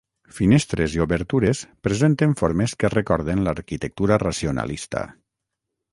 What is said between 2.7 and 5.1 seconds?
que recorden l'arquitectura racionalista.